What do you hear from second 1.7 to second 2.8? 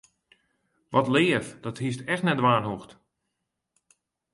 hiest echt net dwaan